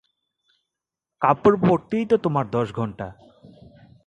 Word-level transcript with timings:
কাপড় 1.21 1.57
পরতেই 1.69 2.05
তো 2.05 2.15
তোমার 2.17 2.45
দশ 2.51 2.67
ঘণ্টা। 2.73 3.07